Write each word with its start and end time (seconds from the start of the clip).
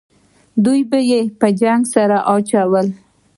دوه 0.63 0.79
به 0.89 0.99
یې 1.09 1.21
په 1.39 1.47
جنګ 1.61 1.81
سره 1.93 2.17
اچول. 2.33 2.87